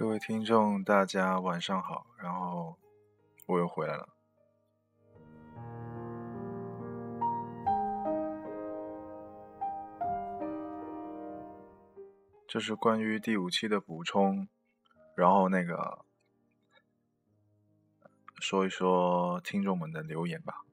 [0.00, 2.06] 各位听众，大家晚上好。
[2.16, 2.74] 然后
[3.44, 4.08] 我又回来了，
[12.48, 14.48] 这是关于第五期的补充。
[15.14, 16.02] 然后那个
[18.38, 20.64] 说一说听众们的留言吧。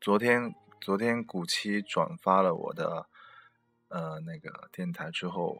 [0.00, 0.61] 昨天。
[0.82, 3.06] 昨天古七转发了我的
[3.86, 5.56] 呃那个电台之后，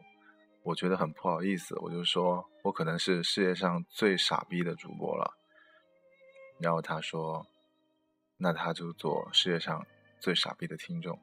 [0.63, 5.33] 我觉得很不好意思，我就说我可能是世界上最傻逼的主播了。
[6.59, 7.47] 然后他说，
[8.35, 9.87] 那他就做世界上
[10.19, 11.17] 最傻逼的听众，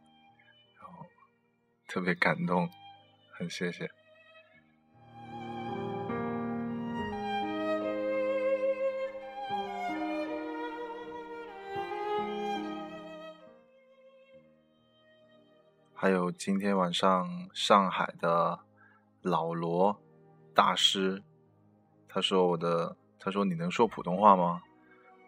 [0.81, 1.05] 然后
[1.87, 2.71] 特别感动，
[3.35, 3.91] 很谢谢。
[16.03, 18.61] 还有今天晚上上海的
[19.21, 20.01] 老罗
[20.55, 21.23] 大师，
[22.09, 24.63] 他说我的，他说你能说普通话吗？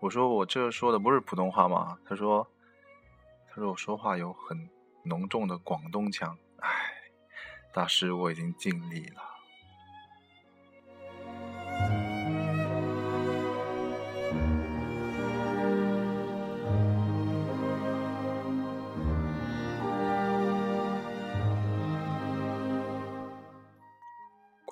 [0.00, 1.98] 我说我这说的不是普通话吗？
[2.06, 2.48] 他说，
[3.50, 4.70] 他说我说话有很
[5.04, 6.38] 浓重的广东腔。
[6.60, 6.70] 唉，
[7.74, 9.31] 大师我已经尽力了。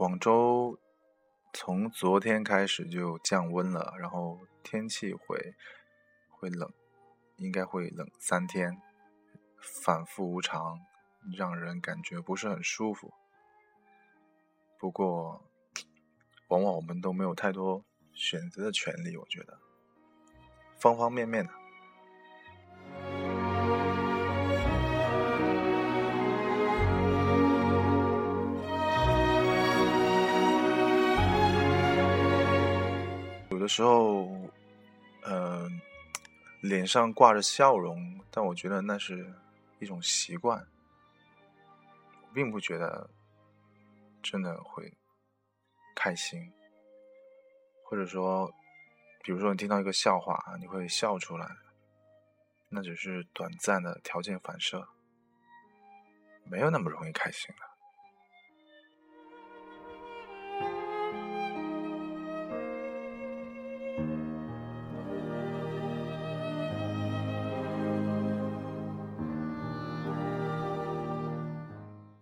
[0.00, 0.78] 广州
[1.52, 5.54] 从昨天开始就降温了，然后天气会
[6.30, 6.72] 会冷，
[7.36, 8.80] 应该会冷三天，
[9.58, 10.80] 反复无常，
[11.36, 13.12] 让人感觉不是很舒服。
[14.78, 15.44] 不过，
[16.48, 19.58] 往往我们都没有太多选择的权利，我觉得，
[20.78, 21.59] 方方面面的。
[33.70, 34.28] 时候，
[35.22, 35.80] 嗯，
[36.60, 39.32] 脸上挂着笑容，但我觉得那是
[39.78, 40.66] 一种习惯，
[42.34, 43.08] 并不觉得
[44.20, 44.92] 真的会
[45.94, 46.52] 开心，
[47.84, 48.52] 或者说，
[49.22, 51.46] 比如说你听到一个笑话，你会笑出来，
[52.68, 54.88] 那只是短暂的条件反射，
[56.42, 57.69] 没有那么容易开心的。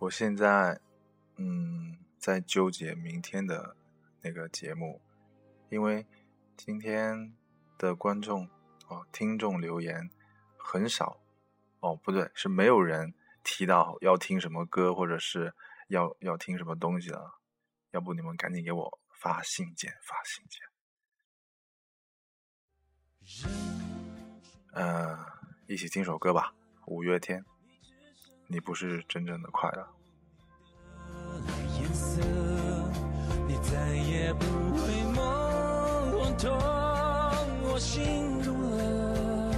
[0.08, 0.80] 我现在，
[1.36, 3.76] 嗯，在纠结明天的
[4.22, 5.02] 那个节目，
[5.69, 6.06] 因为
[6.56, 7.36] 今天
[7.76, 8.48] 的观众
[8.86, 10.08] 哦，听众留言
[10.56, 11.20] 很少，
[11.80, 13.12] 哦，不对，是没有人
[13.44, 15.54] 提到要听什么歌，或者是
[15.88, 17.38] 要要听什么东西了。
[17.90, 20.62] 要不你们赶紧给我发信件，发信件。
[24.72, 25.19] 嗯，
[25.66, 26.54] 一起听首歌吧，
[26.86, 27.44] 五月天，
[28.46, 29.97] 你不是真正的快乐。
[36.38, 36.56] 痛
[37.65, 39.53] 我心中了，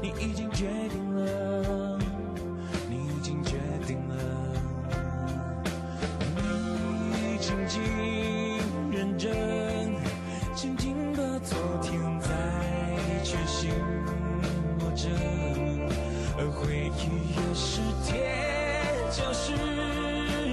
[0.00, 1.98] 你已经决定了，
[2.88, 4.14] 你已经决定了，
[6.34, 7.82] 你静静
[8.90, 9.30] 认真，
[10.54, 12.28] 静静把昨天在
[13.22, 13.70] 全心
[14.80, 15.10] 握着，
[16.38, 18.16] 而回忆越是甜，
[19.10, 19.52] 就是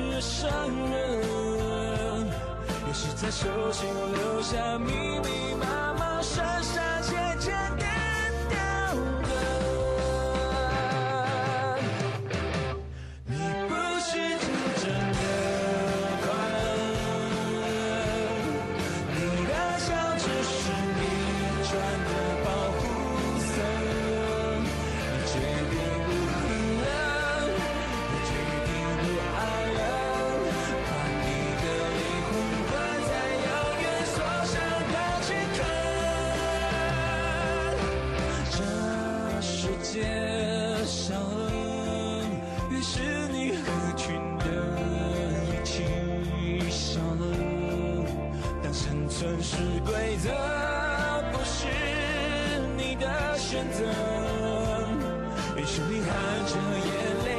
[0.10, 0.50] 越伤
[0.92, 1.09] 人。
[3.02, 6.79] 是在手心留下密密麻麻、深深
[49.08, 49.56] 城市
[49.86, 50.30] 规则
[51.32, 51.68] 不是
[52.76, 53.84] 你的选择。
[55.56, 56.12] 于是你含
[56.46, 56.56] 着
[56.86, 56.90] 眼
[57.26, 57.39] 泪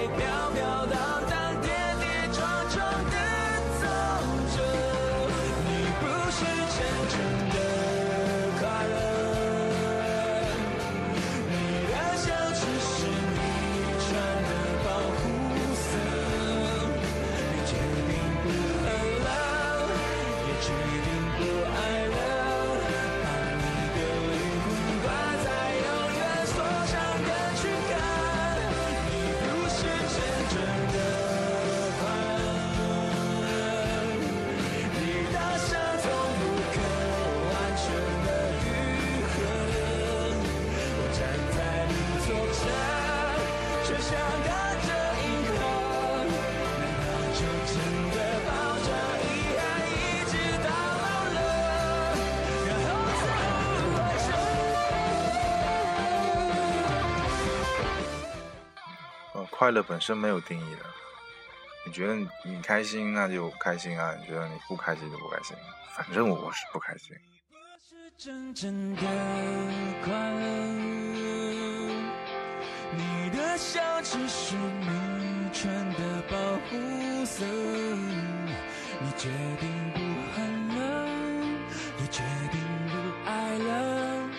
[59.60, 60.78] 快乐本身没有定义的。
[61.84, 62.16] 你觉得
[62.46, 65.54] 你开心那就开心啊，你觉得你不开心就不开心，
[65.94, 67.14] 反正我是不开心。
[72.96, 76.38] 你的笑只是迷圈的保
[76.70, 79.28] 护色，你决
[79.60, 79.98] 定不
[80.32, 81.06] 恨了，
[81.98, 82.58] 也决定
[82.88, 82.96] 不
[83.28, 84.30] 爱了。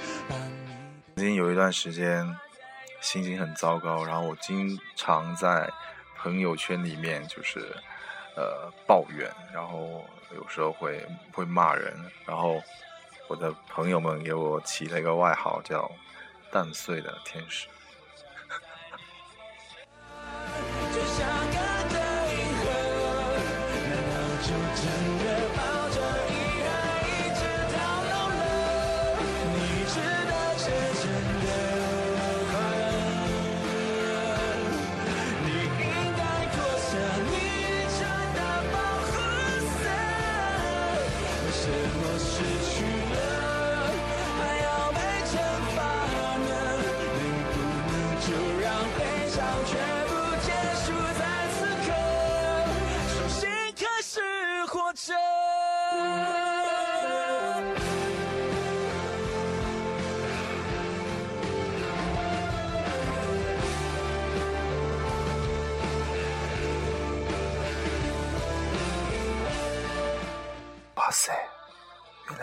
[1.15, 2.27] 曾经有一段时间
[3.01, 5.69] 心情很糟糕，然后我经常在。
[6.24, 7.75] 朋友圈里面就是，
[8.36, 10.06] 呃，抱怨，然后
[10.36, 11.03] 有时候会
[11.33, 11.92] 会骂人，
[12.27, 12.62] 然后
[13.27, 15.92] 我的朋友们给我起了一个外号叫
[16.53, 17.68] “蛋碎的天使”。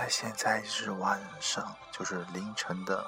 [0.08, 3.06] 现在是晚上，就是凌晨的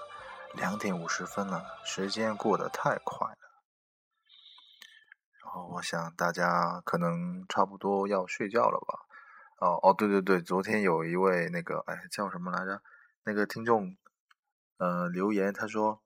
[0.55, 3.37] 两点五十分了，时间过得太快了。
[5.43, 9.07] 然后我想大家可能差不多要睡觉了吧？
[9.59, 12.83] 哦哦，对对对，昨天有一位那个哎叫什么来着？
[13.25, 13.97] 那个听众
[14.77, 16.03] 呃留言，他说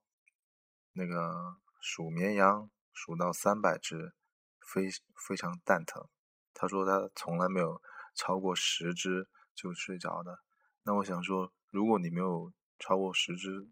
[0.92, 4.14] 那个数绵羊数到三百只，
[4.60, 6.08] 非非常蛋疼。
[6.52, 7.82] 他说他从来没有
[8.14, 9.28] 超过十只。
[9.56, 10.40] 就睡着的，
[10.86, 13.66] 那我想说，如果你没有超过十只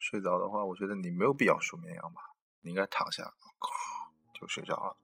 [0.00, 2.20] 睡着的话，我觉得你没有必要数绵羊吧，
[2.60, 3.32] 你应该躺下，
[4.34, 4.96] 就睡着了。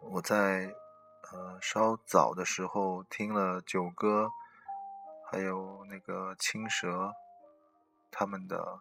[0.00, 0.74] 我在
[1.32, 4.30] 呃稍早的时候听了九哥。
[5.32, 7.12] 还有那个青蛇，
[8.16, 8.80] 他们的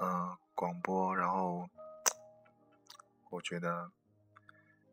[0.00, 1.68] 嗯广播，然后
[3.30, 3.92] 我觉得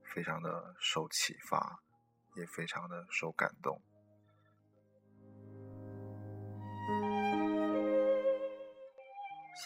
[0.03, 1.79] 非常的受启发，
[2.36, 3.81] 也非常的受感动，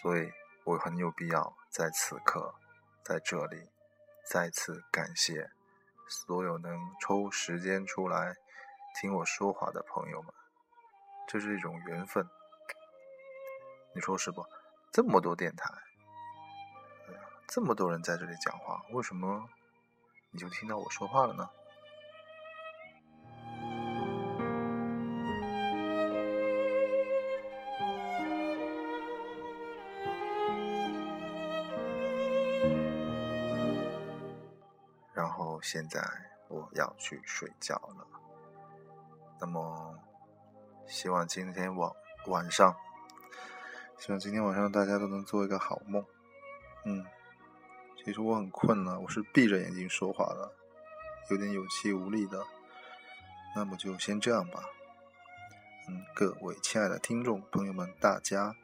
[0.02, 0.32] 所以
[0.64, 2.56] 我很有必要在此刻
[3.04, 3.68] 在这里
[4.32, 5.52] 再次感谢
[6.08, 8.38] 所有能抽时间出来
[8.96, 10.34] 听我说话的朋友们。
[11.28, 12.30] 这是一种缘分，
[13.96, 14.46] 你说是不？
[14.92, 15.74] 这么多电台，
[17.48, 19.48] 这么多人在这里讲话，为什么
[20.32, 21.50] 你就听到我说话了呢？
[35.14, 36.02] 然后现在
[36.50, 38.06] 我要去睡觉了，
[39.40, 39.98] 那么。
[40.88, 41.92] 希望今天晚
[42.28, 42.76] 晚上，
[44.06, 46.06] 希望今天晚上大家都能做一个好梦。
[46.84, 47.04] 嗯，
[47.98, 50.52] 其实我很困了，我是闭着眼睛说话的，
[51.32, 52.46] 有点有气无力的。
[53.56, 54.60] 那么就先这样吧。
[55.90, 58.56] 嗯，各位亲爱的听众朋友们，大家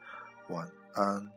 [0.46, 1.32] 晚安。